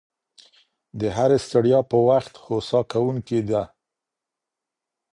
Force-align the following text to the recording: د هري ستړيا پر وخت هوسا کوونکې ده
د 0.99 1.01
هري 1.15 1.37
ستړيا 1.47 1.79
پر 1.89 1.99
وخت 2.09 2.33
هوسا 2.45 2.79
کوونکې 2.91 3.39
ده 3.49 3.63